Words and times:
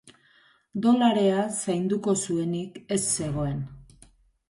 Dolarea 0.85 1.45
zainduko 1.59 2.17
zuenik 2.25 2.83
ez 2.99 3.01
zegoen. 3.15 3.65